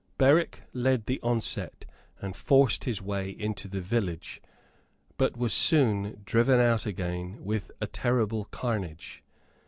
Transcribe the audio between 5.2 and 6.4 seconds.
was soon